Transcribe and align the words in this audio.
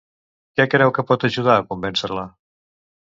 Què 0.59 0.65
creu 0.75 0.93
que 0.95 1.05
pot 1.11 1.25
ajudar 1.29 1.59
a 1.59 1.67
convèncer-la? 1.75 2.25